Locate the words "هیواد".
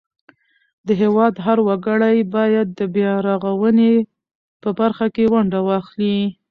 1.01-1.33